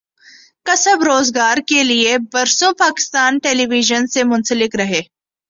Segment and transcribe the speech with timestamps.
[0.65, 5.01] کسبِ روزگارکے لیے برسوں پاکستان ٹیلی وژن سے منسلک رہے